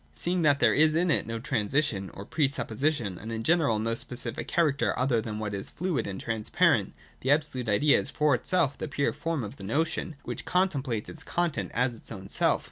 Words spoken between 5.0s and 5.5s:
than